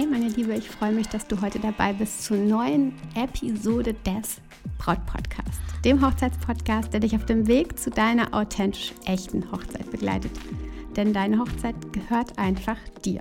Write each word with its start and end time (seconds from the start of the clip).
Hey 0.00 0.06
meine 0.06 0.28
Liebe, 0.28 0.54
ich 0.54 0.70
freue 0.70 0.92
mich, 0.92 1.08
dass 1.08 1.26
du 1.26 1.42
heute 1.42 1.58
dabei 1.58 1.92
bist 1.92 2.24
zur 2.24 2.38
neuen 2.38 2.94
Episode 3.14 3.92
des 3.92 4.40
Braut 4.78 5.04
Podcast, 5.04 5.60
dem 5.84 6.00
Hochzeitspodcast, 6.00 6.90
der 6.90 7.00
dich 7.00 7.14
auf 7.14 7.26
dem 7.26 7.46
Weg 7.46 7.78
zu 7.78 7.90
deiner 7.90 8.32
authentisch 8.32 8.94
echten 9.04 9.52
Hochzeit 9.52 9.90
begleitet. 9.90 10.30
Denn 10.96 11.12
deine 11.12 11.38
Hochzeit 11.38 11.74
gehört 11.92 12.38
einfach 12.38 12.78
dir. 13.04 13.20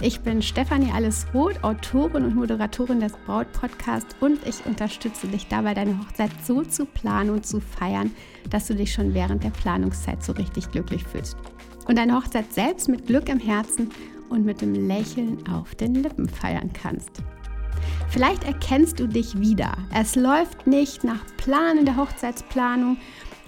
Ich 0.00 0.20
bin 0.20 0.40
Stefanie 0.40 0.90
Allesroth, 0.92 1.62
Autorin 1.62 2.24
und 2.24 2.36
Moderatorin 2.36 3.00
des 3.00 3.12
Braut 3.26 3.52
Podcast 3.52 4.16
und 4.20 4.38
ich 4.46 4.64
unterstütze 4.64 5.26
dich 5.26 5.46
dabei, 5.48 5.74
deine 5.74 5.98
Hochzeit 5.98 6.30
so 6.42 6.62
zu 6.62 6.86
planen 6.86 7.28
und 7.28 7.44
zu 7.44 7.60
feiern, 7.60 8.12
dass 8.48 8.66
du 8.66 8.74
dich 8.74 8.94
schon 8.94 9.12
während 9.12 9.44
der 9.44 9.50
Planungszeit 9.50 10.24
so 10.24 10.32
richtig 10.32 10.70
glücklich 10.70 11.04
fühlst. 11.04 11.36
Und 11.86 11.98
deine 11.98 12.16
Hochzeit 12.16 12.50
selbst 12.54 12.88
mit 12.88 13.06
Glück 13.06 13.28
im 13.28 13.40
Herzen 13.40 13.90
und 14.28 14.44
mit 14.44 14.60
dem 14.60 14.74
Lächeln 14.74 15.38
auf 15.48 15.74
den 15.74 15.94
Lippen 15.94 16.28
feiern 16.28 16.70
kannst. 16.72 17.22
Vielleicht 18.08 18.44
erkennst 18.44 18.98
du 18.98 19.06
dich 19.06 19.38
wieder. 19.38 19.72
Es 19.94 20.16
läuft 20.16 20.66
nicht 20.66 21.04
nach 21.04 21.24
Plan 21.36 21.78
in 21.78 21.84
der 21.84 21.96
Hochzeitsplanung 21.96 22.96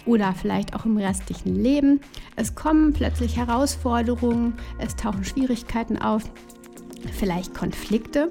oder 0.06 0.32
vielleicht 0.32 0.74
auch 0.74 0.84
im 0.84 0.96
restlichen 0.96 1.54
Leben. 1.54 2.00
Es 2.36 2.54
kommen 2.54 2.92
plötzlich 2.92 3.36
Herausforderungen, 3.36 4.54
es 4.78 4.96
tauchen 4.96 5.24
Schwierigkeiten 5.24 5.96
auf, 5.96 6.24
vielleicht 7.12 7.54
Konflikte 7.54 8.30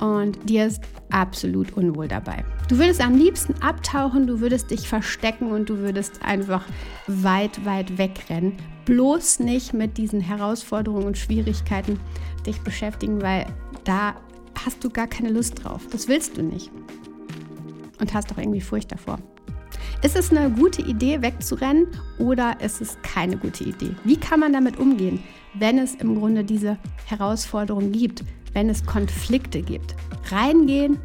und 0.00 0.48
dir 0.48 0.66
ist 0.66 0.82
absolut 1.10 1.76
unwohl 1.76 2.08
dabei. 2.08 2.44
Du 2.68 2.78
würdest 2.78 3.00
am 3.00 3.16
liebsten 3.16 3.54
abtauchen, 3.60 4.26
du 4.26 4.40
würdest 4.40 4.70
dich 4.70 4.88
verstecken 4.88 5.50
und 5.50 5.68
du 5.68 5.78
würdest 5.78 6.22
einfach 6.22 6.64
weit, 7.06 7.64
weit 7.64 7.98
wegrennen. 7.98 8.56
Bloß 8.84 9.40
nicht 9.40 9.74
mit 9.74 9.98
diesen 9.98 10.20
Herausforderungen 10.20 11.06
und 11.06 11.18
Schwierigkeiten 11.18 12.00
dich 12.46 12.60
beschäftigen, 12.60 13.20
weil 13.20 13.46
da 13.84 14.14
hast 14.64 14.82
du 14.84 14.90
gar 14.90 15.06
keine 15.06 15.30
Lust 15.30 15.62
drauf. 15.62 15.86
Das 15.90 16.08
willst 16.08 16.36
du 16.36 16.42
nicht. 16.42 16.70
Und 18.00 18.14
hast 18.14 18.32
auch 18.32 18.38
irgendwie 18.38 18.60
Furcht 18.60 18.90
davor. 18.90 19.18
Ist 20.02 20.16
es 20.16 20.32
eine 20.32 20.50
gute 20.50 20.82
Idee, 20.82 21.22
wegzurennen 21.22 21.86
oder 22.18 22.60
ist 22.60 22.80
es 22.80 22.96
keine 23.02 23.36
gute 23.36 23.64
Idee? 23.64 23.94
Wie 24.02 24.16
kann 24.16 24.40
man 24.40 24.52
damit 24.52 24.78
umgehen, 24.78 25.22
wenn 25.54 25.78
es 25.78 25.94
im 25.94 26.18
Grunde 26.18 26.42
diese 26.42 26.76
Herausforderungen 27.06 27.92
gibt, 27.92 28.24
wenn 28.52 28.68
es 28.68 28.84
Konflikte 28.84 29.62
gibt? 29.62 29.94
Reingehen 30.30 30.98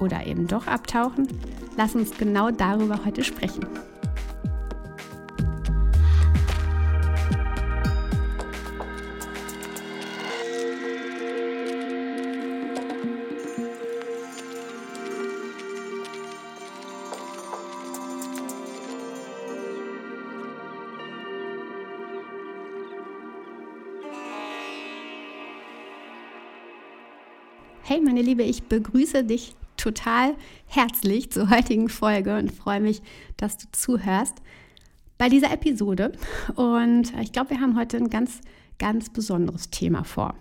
oder 0.00 0.26
eben 0.26 0.46
doch 0.46 0.66
abtauchen? 0.66 1.28
Lass 1.76 1.94
uns 1.94 2.16
genau 2.16 2.50
darüber 2.50 3.04
heute 3.04 3.24
sprechen. 3.24 3.66
Hey 27.88 28.02
meine 28.02 28.20
Liebe, 28.20 28.42
ich 28.42 28.64
begrüße 28.64 29.24
dich 29.24 29.54
total 29.78 30.34
herzlich 30.66 31.30
zur 31.32 31.48
heutigen 31.50 31.88
Folge 31.88 32.36
und 32.36 32.52
freue 32.52 32.80
mich, 32.80 33.00
dass 33.36 33.56
du 33.56 33.66
zuhörst 33.72 34.36
bei 35.16 35.28
dieser 35.28 35.52
Episode. 35.52 36.12
Und 36.54 37.12
ich 37.20 37.32
glaube, 37.32 37.50
wir 37.50 37.60
haben 37.60 37.78
heute 37.78 37.96
ein 37.96 38.10
ganz, 38.10 38.40
ganz 38.78 39.10
besonderes 39.10 39.70
Thema 39.70 40.04
vor. 40.04 40.34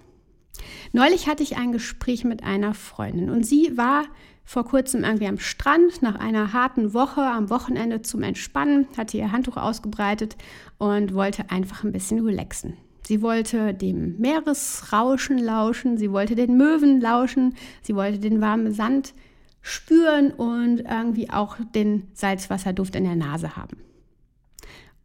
Neulich 0.92 1.28
hatte 1.28 1.44
ich 1.44 1.58
ein 1.58 1.72
Gespräch 1.72 2.24
mit 2.24 2.44
einer 2.44 2.74
Freundin 2.74 3.30
und 3.30 3.46
sie 3.46 3.78
war 3.78 4.04
vor 4.44 4.64
kurzem 4.64 5.04
irgendwie 5.04 5.28
am 5.28 5.40
Strand 5.40 6.02
nach 6.02 6.16
einer 6.16 6.54
harten 6.54 6.94
Woche 6.94 7.22
am 7.22 7.50
Wochenende 7.50 8.02
zum 8.02 8.24
Entspannen, 8.24 8.88
hatte 8.96 9.18
ihr 9.18 9.32
Handtuch 9.32 9.58
ausgebreitet 9.58 10.38
und 10.78 11.14
wollte 11.14 11.52
einfach 11.52 11.84
ein 11.84 11.92
bisschen 11.92 12.26
relaxen. 12.26 12.78
Sie 13.08 13.22
wollte 13.22 13.74
dem 13.74 14.18
Meeresrauschen 14.18 15.38
lauschen, 15.38 15.98
sie 15.98 16.12
wollte 16.12 16.36
den 16.36 16.58
Möwen 16.58 17.00
lauschen, 17.00 17.56
sie 17.82 17.96
wollte 17.96 18.20
den 18.20 18.42
warmen 18.42 18.74
Sand 18.74 19.14
spüren 19.62 20.32
und 20.32 20.80
irgendwie 20.80 21.30
auch 21.30 21.56
den 21.74 22.10
Salzwasserduft 22.12 22.98
in 22.98 23.06
der 23.06 23.16
Nase 23.16 23.56
haben. 23.56 23.78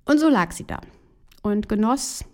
Und 0.05 0.19
so 0.19 0.29
lag 0.29 0.51
sie 0.51 0.67
da 0.67 0.81
und 1.45 1.69
genoss, 1.69 2.25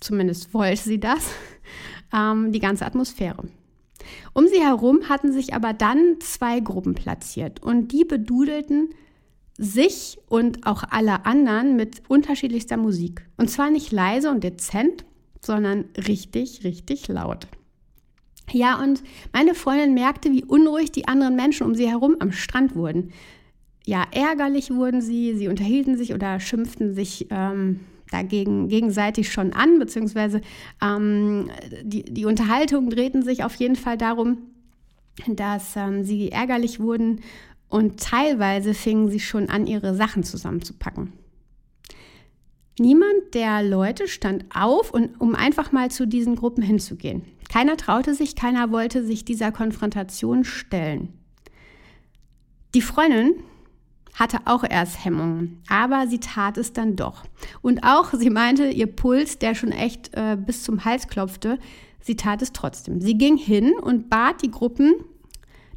zumindest 0.00 0.54
wollte 0.54 0.80
sie 0.80 0.98
das, 0.98 1.34
ähm, 2.14 2.50
die 2.50 2.58
ganze 2.58 2.86
Atmosphäre. 2.86 3.44
Um 4.32 4.46
sie 4.46 4.62
herum 4.62 5.10
hatten 5.10 5.34
sich 5.34 5.52
aber 5.52 5.74
dann 5.74 6.16
zwei 6.20 6.60
Gruppen 6.60 6.94
platziert 6.94 7.62
und 7.62 7.92
die 7.92 8.06
bedudelten 8.06 8.94
sich 9.58 10.16
und 10.30 10.66
auch 10.66 10.82
alle 10.88 11.26
anderen 11.26 11.76
mit 11.76 12.08
unterschiedlichster 12.08 12.78
Musik. 12.78 13.28
Und 13.36 13.50
zwar 13.50 13.68
nicht 13.68 13.92
leise 13.92 14.30
und 14.30 14.42
dezent, 14.42 15.04
sondern 15.40 15.86
richtig, 15.96 16.64
richtig 16.64 17.08
laut. 17.08 17.46
Ja, 18.52 18.80
und 18.82 19.02
meine 19.32 19.54
Freundin 19.54 19.94
merkte, 19.94 20.30
wie 20.32 20.44
unruhig 20.44 20.90
die 20.92 21.06
anderen 21.08 21.36
Menschen 21.36 21.66
um 21.66 21.74
sie 21.74 21.88
herum 21.88 22.16
am 22.18 22.32
Strand 22.32 22.74
wurden. 22.74 23.12
Ja, 23.86 24.04
ärgerlich 24.10 24.70
wurden 24.70 25.00
sie, 25.00 25.36
sie 25.36 25.48
unterhielten 25.48 25.96
sich 25.96 26.12
oder 26.12 26.40
schimpften 26.40 26.94
sich 26.94 27.28
ähm, 27.30 27.80
dagegen 28.10 28.68
gegenseitig 28.68 29.32
schon 29.32 29.52
an, 29.52 29.78
beziehungsweise 29.78 30.40
ähm, 30.82 31.50
die, 31.82 32.02
die 32.02 32.24
Unterhaltungen 32.24 32.90
drehten 32.90 33.22
sich 33.22 33.44
auf 33.44 33.54
jeden 33.54 33.76
Fall 33.76 33.96
darum, 33.96 34.38
dass 35.26 35.76
ähm, 35.76 36.04
sie 36.04 36.30
ärgerlich 36.30 36.80
wurden 36.80 37.20
und 37.68 38.00
teilweise 38.00 38.74
fingen 38.74 39.08
sie 39.08 39.20
schon 39.20 39.48
an, 39.48 39.66
ihre 39.66 39.94
Sachen 39.94 40.24
zusammenzupacken. 40.24 41.12
Niemand 42.78 43.34
der 43.34 43.62
Leute 43.62 44.08
stand 44.08 44.44
auf, 44.54 44.92
und, 44.92 45.20
um 45.20 45.34
einfach 45.34 45.72
mal 45.72 45.90
zu 45.90 46.06
diesen 46.06 46.36
Gruppen 46.36 46.62
hinzugehen. 46.62 47.22
Keiner 47.50 47.76
traute 47.76 48.14
sich, 48.14 48.36
keiner 48.36 48.70
wollte 48.70 49.04
sich 49.04 49.24
dieser 49.24 49.52
Konfrontation 49.52 50.44
stellen. 50.44 51.12
Die 52.74 52.82
Freundin 52.82 53.34
hatte 54.14 54.38
auch 54.44 54.64
erst 54.68 55.04
Hemmungen, 55.04 55.62
aber 55.68 56.06
sie 56.06 56.20
tat 56.20 56.58
es 56.58 56.72
dann 56.72 56.96
doch. 56.96 57.24
Und 57.62 57.82
auch, 57.82 58.14
sie 58.14 58.30
meinte, 58.30 58.68
ihr 58.68 58.86
Puls, 58.86 59.38
der 59.38 59.54
schon 59.54 59.72
echt 59.72 60.14
äh, 60.14 60.36
bis 60.36 60.62
zum 60.62 60.84
Hals 60.84 61.08
klopfte, 61.08 61.58
sie 62.00 62.16
tat 62.16 62.42
es 62.42 62.52
trotzdem. 62.52 63.00
Sie 63.00 63.18
ging 63.18 63.36
hin 63.36 63.72
und 63.80 64.08
bat 64.08 64.42
die 64.42 64.50
Gruppen, 64.50 64.94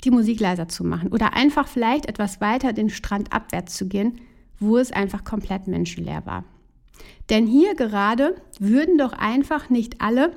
die 0.04 0.12
Musik 0.12 0.40
leiser 0.40 0.68
zu 0.68 0.84
machen 0.84 1.12
oder 1.12 1.34
einfach 1.34 1.68
vielleicht 1.68 2.08
etwas 2.08 2.42
weiter 2.42 2.74
den 2.74 2.90
Strand 2.90 3.34
abwärts 3.34 3.75
zu 3.75 3.88
gehen, 3.88 4.20
wo 4.60 4.78
es 4.78 4.92
einfach 4.92 5.24
komplett 5.24 5.68
menschenleer 5.68 6.25
war. 6.25 6.44
Denn 7.30 7.48
hier 7.48 7.76
gerade 7.76 8.36
würden 8.59 8.98
doch 8.98 9.14
einfach 9.14 9.70
nicht 9.70 10.02
alle 10.02 10.31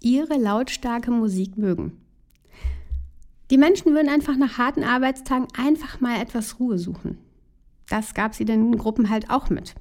ihre 0.00 0.36
lautstarke 0.36 1.10
Musik 1.10 1.56
mögen. 1.56 2.00
Die 3.50 3.58
Menschen 3.58 3.92
würden 3.92 4.08
einfach 4.08 4.36
nach 4.36 4.58
harten 4.58 4.84
Arbeitstagen 4.84 5.48
einfach 5.56 6.00
mal 6.00 6.20
etwas 6.20 6.58
Ruhe 6.60 6.78
suchen. 6.78 7.18
Das 7.88 8.14
gab 8.14 8.34
sie 8.34 8.44
den 8.44 8.76
Gruppen 8.78 9.10
halt 9.10 9.30
auch 9.30 9.50
mit. 9.50 9.74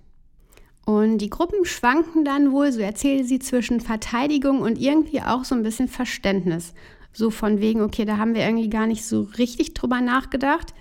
Und 0.85 1.19
die 1.19 1.29
Gruppen 1.29 1.63
schwanken 1.63 2.25
dann 2.25 2.51
wohl, 2.51 2.71
so 2.71 2.81
erzählte 2.81 3.23
sie, 3.23 3.39
zwischen 3.39 3.79
Verteidigung 3.79 4.61
und 4.61 4.77
irgendwie 4.77 5.21
auch 5.21 5.45
so 5.45 5.55
ein 5.55 5.63
bisschen 5.63 5.87
Verständnis. 5.87 6.73
So 7.13 7.29
von 7.29 7.61
wegen, 7.61 7.81
okay, 7.81 8.05
da 8.05 8.17
haben 8.17 8.33
wir 8.33 8.45
irgendwie 8.45 8.69
gar 8.69 8.87
nicht 8.87 9.05
so 9.05 9.21
richtig 9.37 9.73
drüber 9.73 10.01
nachgedacht. 10.01 10.73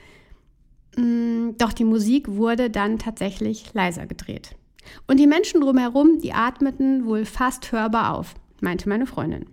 Mm, 0.97 1.51
doch 1.59 1.73
die 1.73 1.85
Musik 1.85 2.29
wurde 2.29 2.69
dann 2.69 2.99
tatsächlich 2.99 3.73
leiser 3.75 4.07
gedreht. 4.07 4.57
Und 5.07 5.19
die 5.19 5.27
Menschen 5.27 5.61
drumherum, 5.61 6.19
die 6.19 6.33
atmeten 6.33 7.07
wohl 7.07 7.25
fast 7.25 7.73
hörbar 7.73 8.15
auf, 8.15 8.35
meinte 8.61 8.89
meine 8.89 9.07
Freundin. 9.07 9.47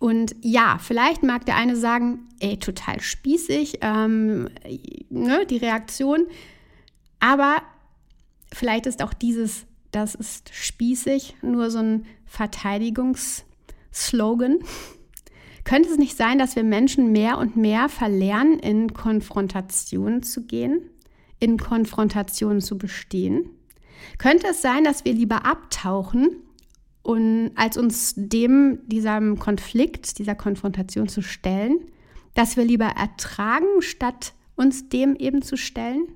Und 0.00 0.34
ja, 0.40 0.78
vielleicht 0.80 1.22
mag 1.22 1.44
der 1.44 1.56
eine 1.56 1.76
sagen, 1.76 2.26
ey, 2.40 2.58
total 2.58 3.00
spießig, 3.00 3.80
ähm, 3.82 4.48
ne, 5.10 5.44
die 5.44 5.58
Reaktion. 5.58 6.26
Aber 7.20 7.56
vielleicht 8.50 8.86
ist 8.86 9.02
auch 9.02 9.12
dieses, 9.12 9.66
das 9.92 10.14
ist 10.14 10.54
spießig, 10.54 11.36
nur 11.42 11.70
so 11.70 11.80
ein 11.80 12.06
Verteidigungsslogan. 12.24 14.60
Könnte 15.64 15.90
es 15.90 15.98
nicht 15.98 16.16
sein, 16.16 16.38
dass 16.38 16.56
wir 16.56 16.64
Menschen 16.64 17.12
mehr 17.12 17.36
und 17.36 17.56
mehr 17.56 17.90
verlernen, 17.90 18.58
in 18.58 18.94
Konfrontationen 18.94 20.22
zu 20.22 20.46
gehen, 20.46 20.80
in 21.38 21.58
Konfrontationen 21.58 22.62
zu 22.62 22.78
bestehen? 22.78 23.50
Könnte 24.18 24.48
es 24.48 24.62
sein, 24.62 24.84
dass 24.84 25.04
wir 25.04 25.12
lieber 25.12 25.44
abtauchen, 25.44 26.36
und 27.02 27.52
als 27.54 27.76
uns 27.76 28.14
dem, 28.16 28.80
diesem 28.86 29.38
Konflikt, 29.38 30.18
dieser 30.18 30.34
Konfrontation 30.34 31.08
zu 31.08 31.22
stellen, 31.22 31.80
dass 32.34 32.56
wir 32.56 32.64
lieber 32.64 32.86
ertragen, 32.86 33.80
statt 33.80 34.34
uns 34.56 34.88
dem 34.88 35.16
eben 35.16 35.42
zu 35.42 35.56
stellen? 35.56 36.08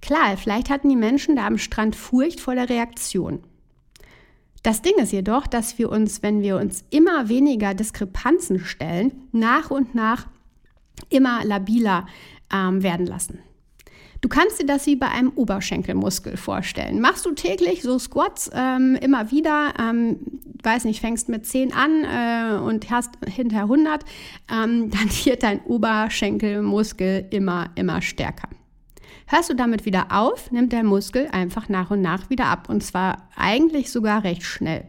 Klar, 0.00 0.36
vielleicht 0.36 0.70
hatten 0.70 0.88
die 0.88 0.96
Menschen 0.96 1.36
da 1.36 1.46
am 1.46 1.58
Strand 1.58 1.96
Furcht 1.96 2.40
vor 2.40 2.54
der 2.54 2.68
Reaktion. 2.68 3.40
Das 4.62 4.82
Ding 4.82 4.94
ist 4.98 5.12
jedoch, 5.12 5.46
dass 5.46 5.78
wir 5.78 5.90
uns, 5.90 6.22
wenn 6.22 6.42
wir 6.42 6.56
uns 6.56 6.84
immer 6.90 7.28
weniger 7.28 7.74
Diskrepanzen 7.74 8.60
stellen, 8.60 9.28
nach 9.32 9.70
und 9.70 9.94
nach 9.94 10.28
immer 11.08 11.44
labiler 11.44 12.06
ähm, 12.52 12.82
werden 12.82 13.06
lassen. 13.06 13.40
Du 14.20 14.28
kannst 14.28 14.60
dir 14.60 14.66
das 14.66 14.86
wie 14.86 14.96
bei 14.96 15.08
einem 15.08 15.32
Oberschenkelmuskel 15.34 16.36
vorstellen. 16.36 17.00
Machst 17.00 17.24
du 17.24 17.32
täglich 17.32 17.82
so 17.82 17.98
Squats 17.98 18.50
ähm, 18.52 18.98
immer 19.00 19.30
wieder, 19.30 19.72
ähm, 19.80 20.18
weiß 20.62 20.84
nicht, 20.84 21.00
fängst 21.00 21.30
mit 21.30 21.46
10 21.46 21.72
an 21.72 22.04
äh, 22.04 22.58
und 22.58 22.90
hast 22.90 23.12
hinter 23.26 23.60
100, 23.60 24.04
ähm, 24.52 24.90
dann 24.90 25.08
wird 25.24 25.42
dein 25.42 25.60
Oberschenkelmuskel 25.62 27.28
immer, 27.30 27.70
immer 27.76 28.02
stärker. 28.02 28.48
Hörst 29.26 29.48
du 29.48 29.54
damit 29.54 29.86
wieder 29.86 30.08
auf, 30.10 30.50
nimmt 30.50 30.72
der 30.72 30.84
Muskel 30.84 31.28
einfach 31.32 31.68
nach 31.68 31.90
und 31.90 32.02
nach 32.02 32.28
wieder 32.28 32.46
ab 32.46 32.68
und 32.68 32.82
zwar 32.82 33.28
eigentlich 33.36 33.90
sogar 33.90 34.24
recht 34.24 34.42
schnell. 34.42 34.84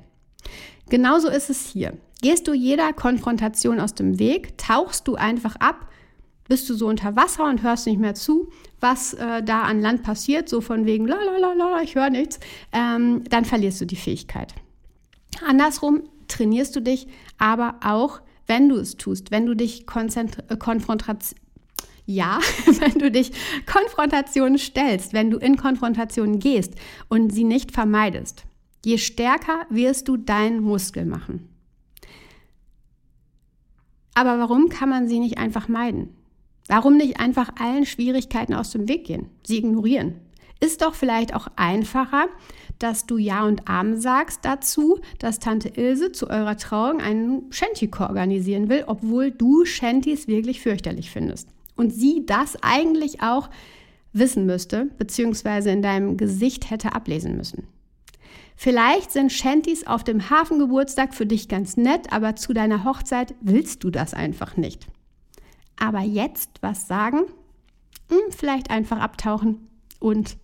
Genauso 0.90 1.30
ist 1.30 1.50
es 1.50 1.68
hier. 1.68 1.94
Gehst 2.22 2.48
du 2.48 2.54
jeder 2.54 2.92
Konfrontation 2.92 3.80
aus 3.80 3.94
dem 3.94 4.20
Weg, 4.20 4.58
tauchst 4.58 5.08
du 5.08 5.16
einfach 5.16 5.56
ab, 5.58 5.88
bist 6.52 6.70
du 6.70 6.74
so 6.74 6.88
unter 6.88 7.16
Wasser 7.16 7.46
und 7.48 7.64
hörst 7.64 7.88
nicht 7.88 7.98
mehr 7.98 8.14
zu, 8.14 8.50
was 8.82 9.14
äh, 9.14 9.42
da 9.42 9.62
an 9.62 9.80
Land 9.80 10.04
passiert, 10.04 10.50
so 10.50 10.60
von 10.60 10.86
wegen, 10.86 11.08
la 11.08 11.16
la 11.16 11.38
la 11.38 11.54
la, 11.54 11.82
ich 11.82 11.96
höre 11.96 12.10
nichts, 12.10 12.42
ähm, 12.74 13.24
dann 13.30 13.46
verlierst 13.46 13.80
du 13.80 13.86
die 13.86 13.96
Fähigkeit. 13.96 14.54
Andersrum 15.48 16.04
trainierst 16.28 16.76
du 16.76 16.82
dich 16.82 17.08
aber 17.38 17.76
auch, 17.82 18.20
wenn 18.48 18.68
du 18.68 18.76
es 18.76 18.98
tust, 18.98 19.32
wenn 19.32 19.46
du 19.46 19.56
dich 19.56 19.86
äh, 19.88 20.58
ja, 22.06 22.40
wenn 22.66 23.00
du 23.00 23.10
dich 23.10 23.32
Konfrontationen 23.66 24.58
stellst, 24.58 25.14
wenn 25.14 25.32
du 25.32 25.38
in 25.38 25.56
Konfrontationen 25.56 26.40
gehst 26.40 26.74
und 27.08 27.32
sie 27.32 27.46
nicht 27.46 27.72
vermeidest, 27.72 28.44
je 28.84 28.98
stärker 28.98 29.68
wirst 29.70 30.10
du 30.10 30.18
deinen 30.18 30.60
Muskel 30.60 31.06
machen. 31.06 31.48
Aber 34.16 34.38
warum 34.38 34.68
kann 34.68 34.90
man 34.90 35.08
sie 35.08 35.20
nicht 35.20 35.38
einfach 35.38 35.70
meiden? 35.70 36.18
Warum 36.68 36.98
nicht 36.98 37.20
einfach 37.20 37.52
allen 37.60 37.86
Schwierigkeiten 37.86 38.54
aus 38.54 38.72
dem 38.72 38.88
Weg 38.88 39.06
gehen, 39.06 39.30
sie 39.46 39.58
ignorieren? 39.58 40.16
Ist 40.60 40.84
doch 40.84 40.94
vielleicht 40.94 41.34
auch 41.34 41.48
einfacher, 41.56 42.28
dass 42.78 43.08
du 43.08 43.18
Ja 43.18 43.46
und 43.46 43.68
Amen 43.68 44.00
sagst 44.00 44.46
dazu, 44.46 45.00
dass 45.18 45.40
Tante 45.40 45.70
Ilse 45.70 46.12
zu 46.12 46.30
eurer 46.30 46.56
Trauung 46.56 47.02
einen 47.02 47.52
Shantychor 47.52 48.10
organisieren 48.10 48.70
will, 48.70 48.84
obwohl 48.86 49.32
du 49.32 49.66
Shantys 49.66 50.28
wirklich 50.28 50.62
fürchterlich 50.62 51.10
findest. 51.10 51.50
Und 51.76 51.92
sie 51.92 52.26
das 52.28 52.62
eigentlich 52.62 53.24
auch 53.24 53.50
wissen 54.14 54.46
müsste, 54.46 54.86
beziehungsweise 54.98 55.72
in 55.72 55.82
deinem 55.82 56.18
Gesicht 56.18 56.70
hätte 56.70 56.94
ablesen 56.94 57.38
müssen. 57.38 57.68
Vielleicht 58.56 59.12
sind 59.12 59.32
Shantys 59.32 59.88
auf 59.88 60.04
dem 60.04 60.30
Hafengeburtstag 60.30 61.16
für 61.16 61.26
dich 61.26 61.48
ganz 61.48 61.78
nett, 61.78 62.14
aber 62.14 62.36
zu 62.36 62.54
deiner 62.54 62.84
Hochzeit 62.84 63.34
willst 63.42 63.84
du 63.84 63.90
das 63.90 64.14
einfach 64.14 64.58
nicht. 64.58 64.88
Aber 65.82 66.02
jetzt 66.02 66.62
was 66.62 66.88
sagen? 66.88 67.22
Hm, 68.10 68.20
vielleicht 68.30 68.70
einfach 68.70 69.00
abtauchen 69.00 69.68
und 70.00 70.38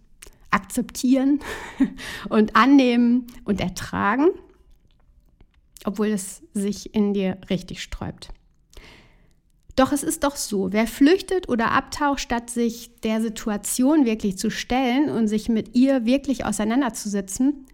akzeptieren 0.50 1.42
und 2.30 2.56
annehmen 2.56 3.28
und 3.44 3.62
ertragen, 3.62 4.30
obwohl 5.86 6.08
es 6.08 6.42
sich 6.56 6.96
in 6.96 7.14
dir 7.14 7.38
richtig 7.52 7.84
sträubt. 7.84 8.30
Doch 9.76 9.92
es 9.92 10.02
ist 10.02 10.24
doch 10.24 10.38
so, 10.38 10.74
wer 10.74 10.88
flüchtet 10.88 11.50
oder 11.50 11.72
abtaucht, 11.72 12.20
statt 12.20 12.50
sich 12.50 13.00
der 13.02 13.22
Situation 13.22 14.06
wirklich 14.06 14.40
zu 14.40 14.50
stellen 14.50 15.08
und 15.08 15.28
sich 15.28 15.50
mit 15.50 15.76
ihr 15.76 16.04
wirklich 16.06 16.46
auseinanderzusetzen, 16.46 17.68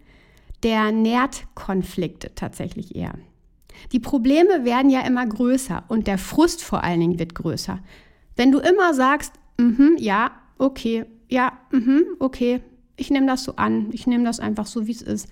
der 0.62 0.92
nährt 0.92 1.46
Konflikte 1.54 2.34
tatsächlich 2.34 2.94
eher. 2.94 3.14
Die 3.92 4.00
Probleme 4.00 4.64
werden 4.64 4.90
ja 4.90 5.00
immer 5.00 5.26
größer 5.26 5.84
und 5.88 6.06
der 6.06 6.18
Frust 6.18 6.62
vor 6.62 6.82
allen 6.84 7.00
Dingen 7.00 7.18
wird 7.18 7.34
größer. 7.34 7.80
Wenn 8.36 8.52
du 8.52 8.58
immer 8.58 8.94
sagst, 8.94 9.32
mm 9.58 9.96
ja, 9.98 10.32
okay, 10.58 11.04
ja, 11.28 11.52
mm 11.70 12.16
okay, 12.18 12.60
ich 12.96 13.10
nehme 13.10 13.26
das 13.26 13.44
so 13.44 13.56
an, 13.56 13.88
ich 13.92 14.06
nehme 14.06 14.24
das 14.24 14.40
einfach 14.40 14.66
so, 14.66 14.86
wie 14.86 14.92
es 14.92 15.02
ist. 15.02 15.28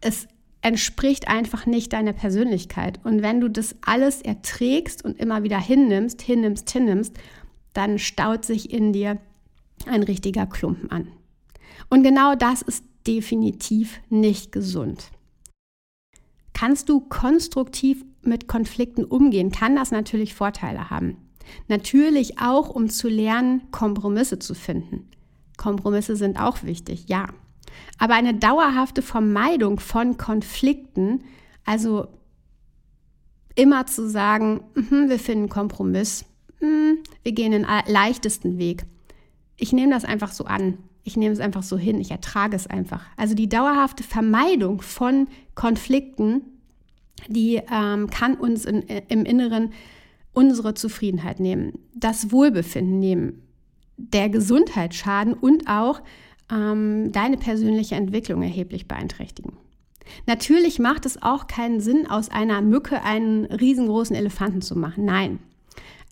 Es 0.00 0.28
entspricht 0.62 1.28
einfach 1.28 1.66
nicht 1.66 1.92
deiner 1.92 2.12
Persönlichkeit. 2.12 2.98
Und 3.04 3.22
wenn 3.22 3.40
du 3.40 3.48
das 3.48 3.76
alles 3.82 4.20
erträgst 4.20 5.04
und 5.04 5.18
immer 5.18 5.44
wieder 5.44 5.60
hinnimmst, 5.60 6.20
hinnimmst, 6.22 6.68
hinnimmst, 6.70 7.14
dann 7.72 7.98
staut 7.98 8.44
sich 8.44 8.72
in 8.72 8.92
dir 8.92 9.18
ein 9.86 10.02
richtiger 10.02 10.46
Klumpen 10.46 10.90
an. 10.90 11.08
Und 11.88 12.02
genau 12.02 12.34
das 12.34 12.62
ist 12.62 12.84
definitiv 13.06 14.00
nicht 14.08 14.50
gesund. 14.50 15.10
Kannst 16.56 16.88
du 16.88 17.00
konstruktiv 17.00 18.02
mit 18.22 18.48
Konflikten 18.48 19.04
umgehen, 19.04 19.52
kann 19.52 19.76
das 19.76 19.90
natürlich 19.90 20.32
Vorteile 20.32 20.88
haben. 20.88 21.18
Natürlich 21.68 22.40
auch, 22.40 22.70
um 22.70 22.88
zu 22.88 23.10
lernen, 23.10 23.70
Kompromisse 23.72 24.38
zu 24.38 24.54
finden. 24.54 25.10
Kompromisse 25.58 26.16
sind 26.16 26.40
auch 26.40 26.62
wichtig, 26.62 27.10
ja. 27.10 27.26
Aber 27.98 28.14
eine 28.14 28.32
dauerhafte 28.32 29.02
Vermeidung 29.02 29.80
von 29.80 30.16
Konflikten, 30.16 31.24
also 31.66 32.06
immer 33.54 33.84
zu 33.84 34.08
sagen, 34.08 34.62
mm, 34.76 35.10
wir 35.10 35.18
finden 35.18 35.50
Kompromiss, 35.50 36.24
mm, 36.62 37.02
wir 37.22 37.32
gehen 37.32 37.52
den 37.52 37.66
leichtesten 37.86 38.56
Weg. 38.56 38.86
Ich 39.58 39.74
nehme 39.74 39.92
das 39.92 40.06
einfach 40.06 40.32
so 40.32 40.46
an. 40.46 40.78
Ich 41.04 41.18
nehme 41.18 41.34
es 41.34 41.40
einfach 41.40 41.62
so 41.62 41.76
hin. 41.76 42.00
Ich 42.00 42.10
ertrage 42.10 42.56
es 42.56 42.66
einfach. 42.66 43.04
Also 43.18 43.34
die 43.34 43.48
dauerhafte 43.48 44.02
Vermeidung 44.02 44.80
von 44.80 45.28
Konflikten, 45.56 46.42
die 47.26 47.60
ähm, 47.72 48.08
kann 48.08 48.36
uns 48.36 48.64
in, 48.64 48.82
im 48.82 49.24
Inneren 49.24 49.72
unsere 50.32 50.74
Zufriedenheit 50.74 51.40
nehmen, 51.40 51.78
das 51.94 52.30
Wohlbefinden 52.30 53.00
nehmen, 53.00 53.42
der 53.96 54.28
Gesundheit 54.28 54.94
schaden 54.94 55.32
und 55.32 55.66
auch 55.66 56.02
ähm, 56.52 57.10
deine 57.10 57.38
persönliche 57.38 57.94
Entwicklung 57.94 58.42
erheblich 58.42 58.86
beeinträchtigen. 58.86 59.56
Natürlich 60.26 60.78
macht 60.78 61.06
es 61.06 61.20
auch 61.22 61.46
keinen 61.46 61.80
Sinn, 61.80 62.06
aus 62.06 62.28
einer 62.28 62.60
Mücke 62.60 63.02
einen 63.02 63.46
riesengroßen 63.46 64.14
Elefanten 64.14 64.62
zu 64.62 64.76
machen. 64.76 65.04
Nein. 65.04 65.38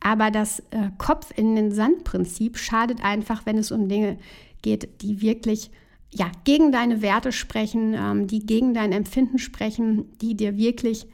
Aber 0.01 0.31
das 0.31 0.61
äh, 0.71 0.91
Kopf 0.99 1.33
in 1.37 1.55
den 1.55 1.71
Sand-Prinzip 1.71 2.59
schadet 2.59 3.05
einfach, 3.05 3.47
wenn 3.47 3.59
es 3.59 3.71
um 3.71 3.89
Dinge 3.89 4.19
geht, 4.63 5.03
die 5.03 5.21
wirklich 5.21 5.71
ja, 6.15 6.31
gegen 6.45 6.71
deine 6.71 7.03
Werte 7.03 7.33
sprechen, 7.33 7.95
ähm, 7.95 8.27
die 8.27 8.47
gegen 8.47 8.73
dein 8.73 8.93
Empfinden 8.93 9.39
sprechen, 9.39 10.17
die 10.21 10.37
dir 10.37 10.57
wirklich, 10.57 11.07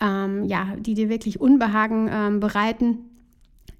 ähm, 0.00 0.44
ja, 0.44 0.74
die 0.76 0.94
dir 0.94 1.08
wirklich 1.08 1.40
Unbehagen 1.40 2.08
ähm, 2.10 2.40
bereiten. 2.40 2.98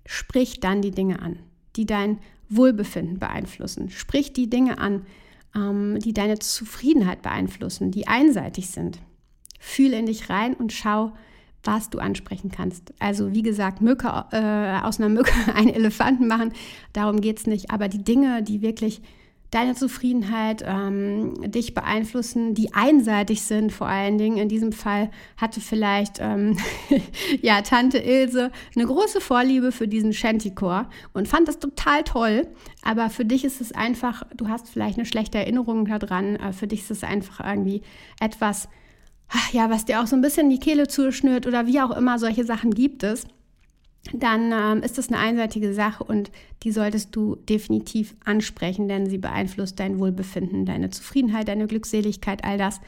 Sprich 0.04 0.60
dann 0.60 0.82
die 0.82 0.90
Dinge 0.90 1.20
an, 1.20 1.38
die 1.76 1.86
dein 1.86 2.18
Wohlbefinden 2.48 3.18
beeinflussen. 3.18 3.90
Sprich 3.90 4.34
die 4.34 4.50
Dinge 4.50 4.78
an, 4.78 5.06
ähm, 5.54 5.98
die 5.98 6.12
deine 6.12 6.38
Zufriedenheit 6.38 7.22
beeinflussen, 7.22 7.90
die 7.90 8.06
einseitig 8.06 8.68
sind. 8.68 8.98
Fühl 9.58 9.94
in 9.94 10.06
dich 10.06 10.28
rein 10.28 10.54
und 10.54 10.72
schau, 10.72 11.12
was 11.64 11.88
du 11.88 11.98
ansprechen 11.98 12.50
kannst. 12.50 12.92
Also 12.98 13.32
wie 13.32 13.42
gesagt, 13.42 13.80
Mücke, 13.80 14.08
äh, 14.30 14.80
aus 14.82 15.00
einer 15.00 15.08
Mücke 15.08 15.32
einen 15.54 15.70
Elefanten 15.70 16.28
machen, 16.28 16.52
darum 16.92 17.22
geht 17.22 17.38
es 17.38 17.46
nicht. 17.46 17.70
Aber 17.70 17.88
die 17.88 18.04
Dinge, 18.04 18.42
die 18.42 18.60
wirklich 18.60 19.00
deine 19.50 19.74
Zufriedenheit 19.74 20.62
ähm, 20.66 21.34
dich 21.50 21.74
beeinflussen, 21.74 22.54
die 22.54 22.74
einseitig 22.74 23.42
sind 23.42 23.72
vor 23.72 23.86
allen 23.86 24.18
Dingen. 24.18 24.38
In 24.38 24.48
diesem 24.48 24.72
Fall 24.72 25.10
hatte 25.36 25.60
vielleicht 25.60 26.18
ähm, 26.20 26.56
ja, 27.42 27.62
Tante 27.62 27.98
Ilse 27.98 28.50
eine 28.74 28.86
große 28.86 29.20
Vorliebe 29.20 29.72
für 29.72 29.88
diesen 29.88 30.12
Shantycore 30.12 30.88
und 31.12 31.28
fand 31.28 31.48
das 31.48 31.58
total 31.58 32.02
toll. 32.02 32.46
Aber 32.82 33.10
für 33.10 33.24
dich 33.24 33.44
ist 33.44 33.60
es 33.60 33.72
einfach, 33.72 34.24
du 34.36 34.48
hast 34.48 34.68
vielleicht 34.68 34.98
eine 34.98 35.06
schlechte 35.06 35.38
Erinnerung 35.38 35.86
daran. 35.86 36.36
Äh, 36.36 36.52
für 36.52 36.66
dich 36.66 36.80
ist 36.80 36.90
es 36.90 37.04
einfach 37.04 37.44
irgendwie 37.44 37.82
etwas, 38.20 38.68
ja, 39.52 39.70
was 39.70 39.84
dir 39.84 40.00
auch 40.00 40.06
so 40.06 40.16
ein 40.16 40.22
bisschen 40.22 40.50
die 40.50 40.60
Kehle 40.60 40.88
zuschnürt 40.88 41.46
oder 41.46 41.66
wie 41.66 41.80
auch 41.80 41.96
immer, 41.96 42.18
solche 42.18 42.44
Sachen 42.44 42.72
gibt 42.72 43.02
es 43.02 43.26
dann 44.12 44.52
ähm, 44.52 44.82
ist 44.82 44.98
das 44.98 45.08
eine 45.08 45.18
einseitige 45.18 45.72
Sache 45.72 46.04
und 46.04 46.30
die 46.62 46.70
solltest 46.70 47.14
du 47.14 47.36
definitiv 47.36 48.14
ansprechen, 48.24 48.88
denn 48.88 49.08
sie 49.08 49.18
beeinflusst 49.18 49.80
dein 49.80 49.98
Wohlbefinden, 49.98 50.66
deine 50.66 50.90
Zufriedenheit, 50.90 51.48
deine 51.48 51.66
Glückseligkeit, 51.66 52.44
all 52.44 52.58
das. 52.58 52.80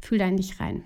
Fühl 0.00 0.18
da 0.18 0.26
in 0.26 0.36
dich 0.36 0.60
rein. 0.60 0.82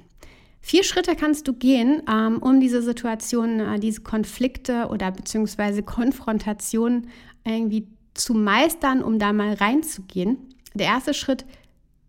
Vier 0.61 0.85
Schritte 0.85 1.16
kannst 1.16 1.49
du 1.49 1.52
gehen, 1.52 2.02
ähm, 2.11 2.38
um 2.38 2.61
diese 2.61 2.82
Situation, 2.82 3.61
äh, 3.61 3.80
diese 3.80 4.02
Konflikte 4.02 4.88
oder 4.88 5.11
beziehungsweise 5.11 5.82
Konfrontationen 5.82 7.09
irgendwie 7.44 7.88
zu 8.14 8.35
meistern, 8.35 9.02
um 9.02 9.18
da 9.18 9.32
mal 9.32 9.54
reinzugehen. 9.54 10.38
Der 10.75 10.87
erste 10.87 11.14
Schritt 11.14 11.44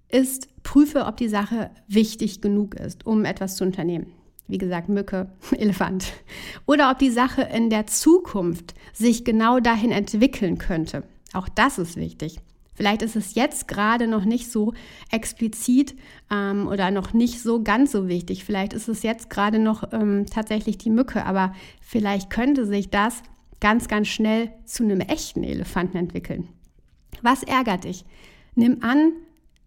ist, 0.09 0.49
prüfe, 0.63 1.05
ob 1.05 1.17
die 1.17 1.29
Sache 1.29 1.71
wichtig 1.87 2.41
genug 2.41 2.75
ist, 2.75 3.05
um 3.05 3.25
etwas 3.25 3.55
zu 3.55 3.63
unternehmen 3.63 4.13
wie 4.51 4.57
gesagt, 4.57 4.89
Mücke, 4.89 5.29
Elefant. 5.51 6.13
Oder 6.65 6.91
ob 6.91 6.99
die 6.99 7.09
Sache 7.09 7.41
in 7.41 7.69
der 7.69 7.87
Zukunft 7.87 8.75
sich 8.93 9.23
genau 9.23 9.59
dahin 9.59 9.91
entwickeln 9.91 10.57
könnte. 10.57 11.03
Auch 11.33 11.49
das 11.49 11.79
ist 11.79 11.95
wichtig. 11.95 12.39
Vielleicht 12.73 13.01
ist 13.01 13.15
es 13.15 13.35
jetzt 13.35 13.67
gerade 13.67 14.07
noch 14.07 14.25
nicht 14.25 14.51
so 14.51 14.73
explizit 15.11 15.95
ähm, 16.31 16.67
oder 16.67 16.89
noch 16.91 17.13
nicht 17.13 17.41
so 17.41 17.61
ganz 17.61 17.91
so 17.91 18.07
wichtig. 18.07 18.43
Vielleicht 18.43 18.73
ist 18.73 18.87
es 18.87 19.03
jetzt 19.03 19.29
gerade 19.29 19.59
noch 19.59 19.91
ähm, 19.93 20.25
tatsächlich 20.29 20.77
die 20.77 20.89
Mücke, 20.89 21.25
aber 21.25 21.53
vielleicht 21.81 22.29
könnte 22.29 22.65
sich 22.65 22.89
das 22.89 23.23
ganz, 23.59 23.87
ganz 23.87 24.07
schnell 24.07 24.51
zu 24.65 24.83
einem 24.83 25.01
echten 25.01 25.43
Elefanten 25.43 25.97
entwickeln. 25.97 26.49
Was 27.21 27.43
ärgert 27.43 27.83
dich? 27.83 28.05
Nimm 28.55 28.83
an, 28.83 29.13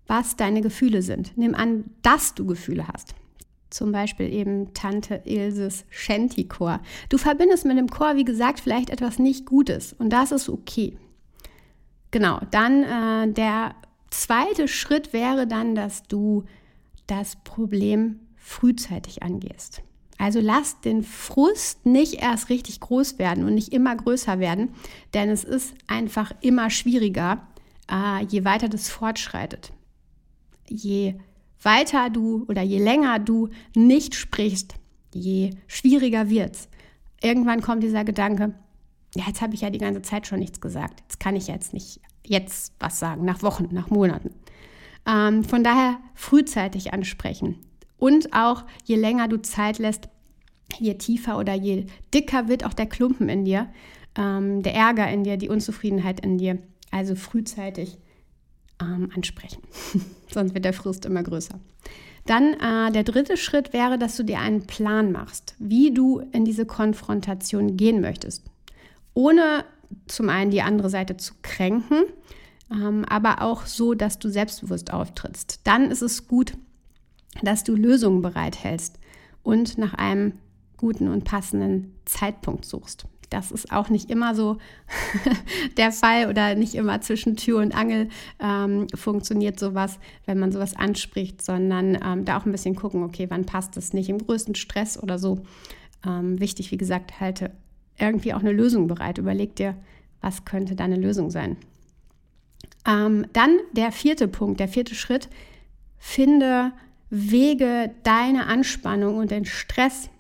was 0.07 0.37
deine 0.37 0.61
Gefühle 0.61 1.03
sind. 1.03 1.37
Nimm 1.37 1.55
an, 1.55 1.85
dass 2.03 2.35
du 2.35 2.47
Gefühle 2.47 2.89
hast. 2.89 3.15
Zum 3.75 3.91
Beispiel 3.91 4.33
eben 4.33 4.73
Tante 4.73 5.23
Ilses 5.25 5.85
Shanty-Chor. 5.91 6.81
Du 7.09 7.19
verbindest 7.19 7.65
mit 7.65 7.77
dem 7.77 7.89
Chor, 7.89 8.15
wie 8.15 8.25
gesagt, 8.25 8.61
vielleicht 8.61 8.89
etwas 8.89 9.19
nicht 9.19 9.47
Gutes 9.47 9.93
und 9.95 10.11
das 10.11 10.31
ist 10.31 10.49
okay. 10.49 10.97
Genau, 12.13 12.39
dann 12.53 12.85
äh, 12.85 13.33
der 13.33 13.75
zweite 14.11 14.69
Schritt 14.69 15.13
wäre 15.13 15.49
dann, 15.49 15.75
dass 15.75 16.05
du 16.05 16.45
das 17.09 17.35
Problem 17.43 18.21
frühzeitig 18.37 19.25
angehst. 19.25 19.83
Also 20.19 20.39
lass 20.41 20.81
den 20.81 21.03
Frust 21.03 21.85
nicht 21.85 22.23
erst 22.23 22.51
richtig 22.51 22.79
groß 22.79 23.19
werden 23.19 23.45
und 23.45 23.57
nicht 23.57 23.73
immer 23.73 23.97
größer 23.97 24.39
werden, 24.39 24.69
denn 25.15 25.31
es 25.31 25.43
ist 25.43 25.75
einfach 25.89 26.31
immer 26.43 26.71
schwieriger, 26.71 27.49
äh, 27.91 28.25
je 28.27 28.45
weiter 28.45 28.69
das 28.69 28.89
fortschreitet. 28.89 29.73
Je 30.69 31.17
weiter 31.65 32.11
du 32.11 32.45
oder 32.49 32.63
je 32.63 32.79
länger 32.79 33.19
du 33.19 33.49
nicht 33.75 34.15
sprichst, 34.15 34.75
je 35.13 35.51
schwieriger 35.67 36.29
wird's. 36.29 36.69
Irgendwann 37.23 37.63
kommt 37.63 37.83
dieser 37.83 38.05
Gedanke, 38.05 38.55
ja, 39.15 39.25
jetzt 39.27 39.41
habe 39.41 39.55
ich 39.55 39.61
ja 39.61 39.71
die 39.71 39.79
ganze 39.79 40.03
Zeit 40.03 40.27
schon 40.27 40.41
nichts 40.41 40.61
gesagt. 40.61 41.01
Jetzt 41.03 41.21
kann 41.21 41.37
ich 41.37 41.47
jetzt 41.47 41.73
nicht 41.73 42.01
jetzt 42.27 42.75
was 42.81 42.99
sagen, 42.99 43.25
nach 43.25 43.43
Wochen, 43.43 43.69
nach 43.71 43.91
Monaten. 43.91 44.31
Ähm, 45.07 45.45
von 45.45 45.63
daher 45.63 45.99
frühzeitig 46.15 46.93
ansprechen. 46.93 47.59
Und 47.97 48.33
auch 48.33 48.65
je 48.85 48.97
länger 48.97 49.29
du 49.29 49.41
Zeit 49.41 49.79
lässt, 49.79 50.09
je 50.79 50.95
tiefer 50.95 51.39
oder 51.39 51.55
je 51.55 51.87
dicker 52.13 52.49
wird 52.49 52.65
auch 52.65 52.75
der 52.75 52.87
Klumpen 52.87 53.29
in 53.29 53.45
dir, 53.45 53.69
ähm, 54.17 54.63
der 54.63 54.75
Ärger 54.75 55.11
in 55.11 55.25
dir, 55.25 55.37
die 55.37 55.49
Unzufriedenheit 55.49 56.21
in 56.21 56.39
dir. 56.39 56.59
Also 56.91 57.15
frühzeitig 57.15 57.99
ähm, 58.81 59.11
ansprechen. 59.15 59.63
Sonst 60.33 60.55
wird 60.55 60.65
der 60.65 60.73
Frust 60.73 61.07
immer 61.07 61.23
größer. 61.23 61.59
Dann 62.27 62.55
äh, 62.55 62.91
der 62.93 63.05
dritte 63.05 63.37
Schritt 63.37 63.73
wäre, 63.73 63.99
dass 63.99 64.17
du 64.17 64.23
dir 64.23 64.39
einen 64.39 64.67
Plan 64.67 65.13
machst, 65.13 65.55
wie 65.59 65.93
du 65.93 66.21
in 66.33 66.45
diese 66.45 66.65
Konfrontation 66.65 67.77
gehen 67.77 68.01
möchtest. 68.01 68.45
Ohne 69.13 69.65
zum 70.07 70.29
einen 70.29 70.51
die 70.51 70.63
andere 70.63 70.91
Seite 70.91 71.17
zu 71.17 71.35
kränken, 71.43 72.05
ähm, 72.71 73.05
aber 73.05 73.43
auch 73.43 73.67
so, 73.67 73.95
dass 73.95 74.19
du 74.19 74.29
selbstbewusst 74.29 74.93
auftrittst. 74.93 75.61
Dann 75.65 75.91
ist 75.91 76.03
es 76.03 76.27
gut, 76.27 76.55
dass 77.43 77.65
du 77.65 77.75
Lösungen 77.75 78.23
bereithältst 78.23 78.99
und 79.43 79.77
nach 79.77 79.95
einem 79.95 80.33
guten 80.77 81.09
und 81.09 81.25
passenden 81.25 81.95
Zeitpunkt 82.05 82.65
suchst. 82.65 83.07
Das 83.31 83.51
ist 83.51 83.73
auch 83.73 83.89
nicht 83.89 84.11
immer 84.11 84.35
so 84.35 84.59
der 85.77 85.93
Fall 85.93 86.29
oder 86.29 86.55
nicht 86.55 86.75
immer 86.75 87.01
zwischen 87.01 87.37
Tür 87.37 87.59
und 87.61 87.75
Angel 87.75 88.09
ähm, 88.41 88.87
funktioniert 88.95 89.59
sowas, 89.59 89.99
wenn 90.27 90.39
man 90.39 90.53
sowas 90.53 90.77
anspricht, 90.77 91.43
sondern 91.43 91.99
ähm, 92.05 92.25
da 92.25 92.39
auch 92.39 92.47
ein 92.47 92.53
bisschen 92.53 92.77
gucken, 92.77 93.03
okay, 93.03 93.27
wann 93.31 93.47
passt 93.47 93.77
es 93.77 93.93
nicht 93.93 94.09
im 94.09 94.19
größten 94.19 94.55
Stress 94.55 95.03
oder 95.03 95.19
so. 95.19 95.45
Ähm, 96.07 96.39
wichtig, 96.41 96.71
wie 96.71 96.77
gesagt, 96.77 97.21
halte 97.21 97.51
irgendwie 97.99 98.35
auch 98.35 98.41
eine 98.41 98.53
Lösung 98.53 98.87
bereit. 98.87 99.19
Überleg 99.19 99.57
dir, 99.57 99.77
was 100.21 100.45
könnte 100.45 100.75
deine 100.75 100.97
Lösung 100.97 101.31
sein. 101.31 101.57
Ähm, 102.87 103.27
dann 103.33 103.59
der 103.73 103.93
vierte 103.93 104.29
Punkt, 104.29 104.61
der 104.61 104.69
vierte 104.69 104.95
Schritt, 104.95 105.29
finde 105.99 106.73
Wege, 107.11 107.91
deine 108.03 108.47
Anspannung 108.47 109.17
und 109.17 109.31
den 109.31 109.45
Stress 109.45 110.11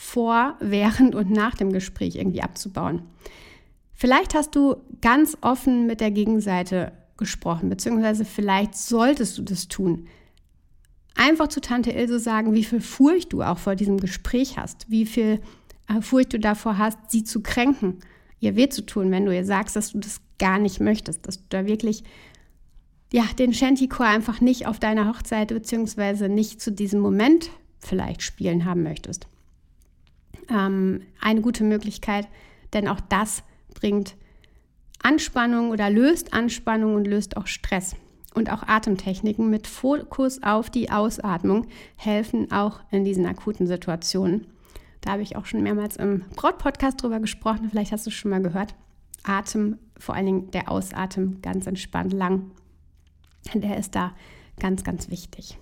vor, 0.00 0.56
während 0.60 1.14
und 1.14 1.30
nach 1.30 1.54
dem 1.54 1.74
Gespräch 1.74 2.16
irgendwie 2.16 2.42
abzubauen. 2.42 3.02
Vielleicht 3.92 4.32
hast 4.34 4.56
du 4.56 4.76
ganz 5.02 5.36
offen 5.42 5.86
mit 5.86 6.00
der 6.00 6.10
Gegenseite 6.10 6.92
gesprochen, 7.18 7.68
beziehungsweise 7.68 8.24
vielleicht 8.24 8.74
solltest 8.74 9.36
du 9.36 9.42
das 9.42 9.68
tun. 9.68 10.08
Einfach 11.14 11.48
zu 11.48 11.60
Tante 11.60 11.90
Ilse 11.90 12.18
sagen, 12.18 12.54
wie 12.54 12.64
viel 12.64 12.80
Furcht 12.80 13.34
du 13.34 13.42
auch 13.42 13.58
vor 13.58 13.76
diesem 13.76 14.00
Gespräch 14.00 14.56
hast, 14.56 14.90
wie 14.90 15.04
viel 15.04 15.42
äh, 15.86 16.00
Furcht 16.00 16.32
du 16.32 16.40
davor 16.40 16.78
hast, 16.78 16.98
sie 17.10 17.22
zu 17.22 17.42
kränken, 17.42 17.98
ihr 18.40 18.56
weh 18.56 18.70
zu 18.70 18.86
tun, 18.86 19.10
wenn 19.10 19.26
du 19.26 19.34
ihr 19.34 19.44
sagst, 19.44 19.76
dass 19.76 19.92
du 19.92 19.98
das 19.98 20.22
gar 20.38 20.58
nicht 20.58 20.80
möchtest, 20.80 21.28
dass 21.28 21.36
du 21.36 21.44
da 21.50 21.66
wirklich 21.66 22.04
ja, 23.12 23.24
den 23.38 23.52
Shantycore 23.52 24.08
einfach 24.08 24.40
nicht 24.40 24.66
auf 24.66 24.78
deiner 24.78 25.08
Hochzeit 25.08 25.48
beziehungsweise 25.48 26.30
nicht 26.30 26.62
zu 26.62 26.72
diesem 26.72 27.00
Moment 27.00 27.50
vielleicht 27.80 28.22
spielen 28.22 28.64
haben 28.64 28.82
möchtest 28.82 29.29
ähm, 30.50 31.02
eine 31.20 31.40
gute 31.40 31.64
Möglichkeit, 31.64 32.28
denn 32.72 32.88
auch 32.88 33.00
das 33.08 33.42
bringt 33.74 34.16
Anspannung 35.02 35.70
oder 35.70 35.90
löst 35.90 36.32
Anspannung 36.32 36.94
und 36.94 37.06
löst 37.06 37.36
auch 37.36 37.46
Stress. 37.46 37.96
Und 38.32 38.52
auch 38.52 38.62
Atemtechniken 38.62 39.50
mit 39.50 39.66
Fokus 39.66 40.42
auf 40.42 40.70
die 40.70 40.90
Ausatmung 40.90 41.66
helfen 41.96 42.52
auch 42.52 42.80
in 42.92 43.04
diesen 43.04 43.26
akuten 43.26 43.66
Situationen. 43.66 44.46
Da 45.00 45.12
habe 45.12 45.22
ich 45.22 45.34
auch 45.34 45.46
schon 45.46 45.62
mehrmals 45.62 45.96
im 45.96 46.24
Braut-Podcast 46.36 47.02
drüber 47.02 47.18
gesprochen. 47.18 47.68
Vielleicht 47.70 47.90
hast 47.90 48.06
du 48.06 48.10
es 48.10 48.14
schon 48.14 48.30
mal 48.30 48.42
gehört. 48.42 48.74
Atem, 49.24 49.78
vor 49.98 50.14
allen 50.14 50.26
Dingen 50.26 50.50
der 50.52 50.70
Ausatem, 50.70 51.42
ganz 51.42 51.66
entspannt 51.66 52.12
lang. 52.12 52.52
Der 53.54 53.78
ist 53.78 53.96
da 53.96 54.12
ganz, 54.60 54.84
ganz 54.84 55.10
wichtig 55.10 55.58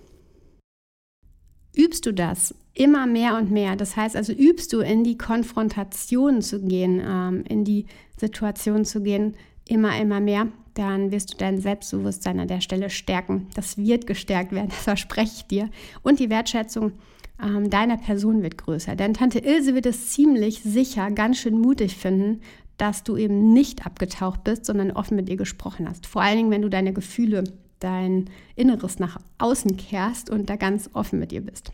übst 1.75 2.05
du 2.05 2.13
das 2.13 2.55
immer 2.73 3.05
mehr 3.05 3.35
und 3.37 3.51
mehr. 3.51 3.75
Das 3.75 3.95
heißt 3.95 4.15
also, 4.15 4.33
übst 4.33 4.73
du 4.73 4.79
in 4.79 5.03
die 5.03 5.17
Konfrontation 5.17 6.41
zu 6.41 6.61
gehen, 6.61 7.01
ähm, 7.05 7.43
in 7.47 7.63
die 7.65 7.85
Situation 8.17 8.85
zu 8.85 9.01
gehen, 9.01 9.35
immer, 9.67 9.99
immer 9.99 10.19
mehr, 10.19 10.47
dann 10.73 11.11
wirst 11.11 11.33
du 11.33 11.37
dein 11.37 11.59
Selbstbewusstsein 11.59 12.39
an 12.39 12.47
der 12.47 12.61
Stelle 12.61 12.89
stärken. 12.89 13.47
Das 13.53 13.77
wird 13.77 14.07
gestärkt 14.07 14.51
werden, 14.51 14.69
das 14.69 14.83
verspreche 14.83 15.33
ich 15.37 15.47
dir. 15.47 15.69
Und 16.03 16.19
die 16.19 16.29
Wertschätzung 16.29 16.93
ähm, 17.41 17.69
deiner 17.69 17.97
Person 17.97 18.43
wird 18.43 18.57
größer. 18.57 18.95
Denn 18.95 19.13
Tante 19.13 19.39
Ilse 19.39 19.75
wird 19.75 19.85
es 19.85 20.09
ziemlich 20.09 20.61
sicher 20.61 21.11
ganz 21.11 21.37
schön 21.37 21.59
mutig 21.59 21.95
finden, 21.95 22.41
dass 22.77 23.03
du 23.03 23.17
eben 23.17 23.51
nicht 23.51 23.85
abgetaucht 23.85 24.45
bist, 24.45 24.65
sondern 24.65 24.91
offen 24.91 25.17
mit 25.17 25.27
ihr 25.27 25.35
gesprochen 25.35 25.87
hast. 25.89 26.07
Vor 26.07 26.21
allen 26.21 26.37
Dingen, 26.37 26.51
wenn 26.51 26.61
du 26.61 26.69
deine 26.69 26.93
Gefühle 26.93 27.43
dein 27.79 28.29
Inneres 28.55 28.99
nach 28.99 29.19
außen 29.37 29.77
kehrst 29.77 30.29
und 30.29 30.49
da 30.49 30.55
ganz 30.55 30.89
offen 30.93 31.19
mit 31.19 31.31
ihr 31.31 31.41
bist. 31.41 31.71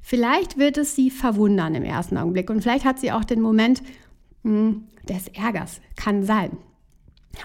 Vielleicht 0.00 0.58
wird 0.58 0.78
es 0.78 0.96
sie 0.96 1.10
verwundern 1.10 1.74
im 1.74 1.84
ersten 1.84 2.16
Augenblick 2.18 2.50
und 2.50 2.62
vielleicht 2.62 2.84
hat 2.84 2.98
sie 2.98 3.12
auch 3.12 3.24
den 3.24 3.40
Moment 3.40 3.82
mh, 4.42 4.50
hm, 4.50 4.84
des 5.08 5.28
Ärgers, 5.28 5.80
kann 5.96 6.24
sein. 6.24 6.56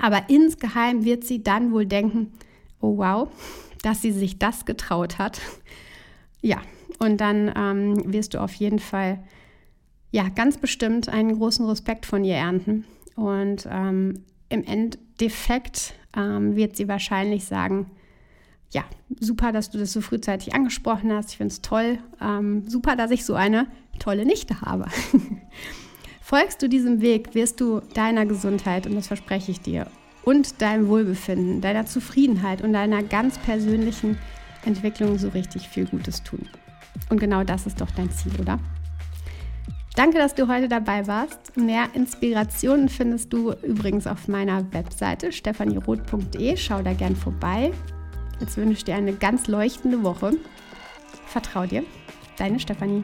Aber 0.01 0.29
insgeheim 0.29 1.05
wird 1.05 1.23
sie 1.23 1.43
dann 1.43 1.71
wohl 1.71 1.85
denken, 1.85 2.33
oh 2.81 2.97
wow, 2.97 3.29
dass 3.83 4.01
sie 4.01 4.11
sich 4.11 4.39
das 4.39 4.65
getraut 4.65 5.17
hat. 5.17 5.39
Ja, 6.41 6.61
und 6.99 7.19
dann 7.19 7.51
ähm, 7.55 8.13
wirst 8.13 8.33
du 8.33 8.41
auf 8.41 8.53
jeden 8.53 8.79
Fall, 8.79 9.23
ja, 10.11 10.29
ganz 10.29 10.57
bestimmt 10.57 11.09
einen 11.09 11.37
großen 11.37 11.65
Respekt 11.65 12.05
von 12.05 12.23
ihr 12.23 12.35
ernten. 12.35 12.85
Und 13.15 13.67
ähm, 13.69 14.23
im 14.49 14.63
Endeffekt 14.63 15.93
ähm, 16.15 16.55
wird 16.55 16.75
sie 16.75 16.87
wahrscheinlich 16.87 17.45
sagen, 17.45 17.89
ja, 18.71 18.83
super, 19.19 19.51
dass 19.51 19.69
du 19.69 19.77
das 19.77 19.93
so 19.93 20.01
frühzeitig 20.01 20.53
angesprochen 20.53 21.11
hast. 21.11 21.31
Ich 21.31 21.37
finde 21.37 21.53
es 21.53 21.61
toll. 21.61 21.99
Ähm, 22.21 22.67
super, 22.67 22.95
dass 22.95 23.11
ich 23.11 23.25
so 23.25 23.33
eine 23.35 23.67
tolle 23.99 24.25
Nichte 24.25 24.61
habe. 24.61 24.87
Folgst 26.21 26.61
du 26.61 26.67
diesem 26.67 27.01
Weg, 27.01 27.35
wirst 27.35 27.61
du 27.61 27.79
deiner 27.93 28.25
Gesundheit, 28.25 28.85
und 28.85 28.95
das 28.95 29.07
verspreche 29.07 29.51
ich 29.51 29.61
dir, 29.61 29.87
und 30.23 30.61
deinem 30.61 30.89
Wohlbefinden, 30.89 31.61
deiner 31.61 31.85
Zufriedenheit 31.85 32.61
und 32.61 32.73
deiner 32.73 33.01
ganz 33.01 33.37
persönlichen 33.39 34.17
Entwicklung 34.65 35.17
so 35.17 35.29
richtig 35.29 35.69
viel 35.69 35.85
Gutes 35.85 36.23
tun. 36.23 36.49
Und 37.09 37.19
genau 37.19 37.45
das 37.45 37.65
ist 37.65 37.79
doch 37.79 37.89
dein 37.91 38.11
Ziel, 38.11 38.33
oder? 38.41 38.59
Danke, 39.95 40.17
dass 40.17 40.35
du 40.35 40.49
heute 40.49 40.67
dabei 40.67 41.07
warst. 41.07 41.55
Mehr 41.55 41.87
Inspirationen 41.93 42.89
findest 42.89 43.31
du 43.31 43.53
übrigens 43.63 44.05
auf 44.05 44.27
meiner 44.27 44.71
Webseite 44.73 45.31
stefanieroth.de. 45.31 46.57
Schau 46.57 46.81
da 46.81 46.93
gern 46.93 47.15
vorbei. 47.15 47.71
Jetzt 48.39 48.57
wünsche 48.57 48.73
ich 48.73 48.85
dir 48.85 48.95
eine 48.95 49.13
ganz 49.13 49.47
leuchtende 49.47 50.03
Woche. 50.03 50.31
Vertrau 51.27 51.65
dir, 51.65 51.83
deine 52.37 52.59
Stefanie. 52.59 53.03